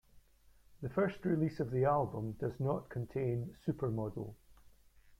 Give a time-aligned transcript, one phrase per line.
[0.81, 4.33] The first release of the album does not contain "Supermodel".